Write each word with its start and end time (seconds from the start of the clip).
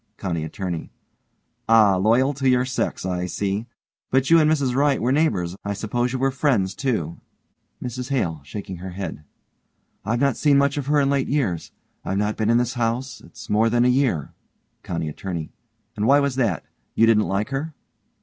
COUNTY 0.17 0.43
ATTORNEY: 0.43 0.89
Ah, 1.69 1.95
loyal 1.97 2.33
to 2.33 2.49
your 2.49 2.65
sex, 2.65 3.05
I 3.05 3.27
see. 3.27 3.67
But 4.09 4.31
you 4.31 4.39
and 4.39 4.49
Mrs 4.49 4.73
Wright 4.73 4.99
were 4.99 5.11
neighbors. 5.11 5.55
I 5.63 5.73
suppose 5.73 6.11
you 6.11 6.17
were 6.17 6.31
friends, 6.31 6.73
too. 6.73 7.21
MRS 7.83 8.09
HALE: 8.09 8.41
(shaking 8.43 8.77
her 8.77 8.93
head) 8.93 9.23
I've 10.03 10.19
not 10.19 10.37
seen 10.37 10.57
much 10.57 10.75
of 10.77 10.87
her 10.87 11.01
of 11.01 11.09
late 11.09 11.27
years. 11.27 11.71
I've 12.03 12.17
not 12.17 12.35
been 12.35 12.49
in 12.49 12.57
this 12.57 12.73
house 12.73 13.21
it's 13.23 13.47
more 13.47 13.69
than 13.69 13.85
a 13.85 13.89
year. 13.89 14.33
COUNTY 14.81 15.07
ATTORNEY: 15.07 15.51
And 15.95 16.07
why 16.07 16.19
was 16.19 16.35
that? 16.35 16.65
You 16.95 17.05
didn't 17.05 17.27
like 17.27 17.49
her? 17.49 17.75